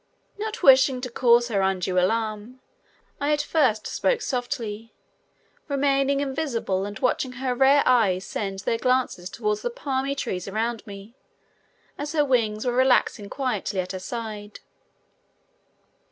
Not 0.39 0.63
wishing 0.63 0.99
to 1.01 1.11
cause 1.11 1.49
her 1.49 1.61
undue 1.61 1.99
alarm, 1.99 2.59
I 3.19 3.31
at 3.31 3.41
first 3.43 3.85
spoke 3.85 4.21
softly, 4.23 4.95
remaining 5.67 6.21
invisible 6.21 6.85
and 6.85 6.97
watching 6.97 7.33
her 7.33 7.53
rare 7.53 7.83
eyes 7.85 8.25
send 8.25 8.61
their 8.61 8.79
glances 8.79 9.29
toward 9.29 9.59
the 9.59 9.69
palmy 9.69 10.15
trees 10.15 10.47
around 10.47 10.87
me, 10.87 11.13
as 11.99 12.13
her 12.13 12.25
wings 12.25 12.65
were 12.65 12.73
relaxing 12.73 13.29
quietly 13.29 13.79
at 13.79 13.91
her 13.91 13.99
side. 13.99 14.59